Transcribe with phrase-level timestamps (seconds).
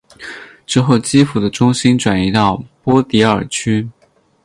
[0.65, 3.87] 之后基辅的中心转移到波迪尔区。